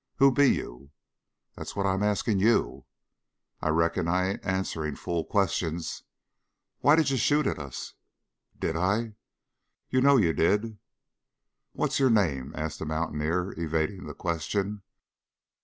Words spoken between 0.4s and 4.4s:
you?" "That's what I am asking you." "I reckon I